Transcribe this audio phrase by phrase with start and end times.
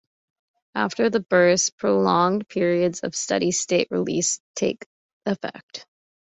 [0.73, 4.87] After the bursts, prolonged periods of steady-state release take
[5.27, 5.85] effect.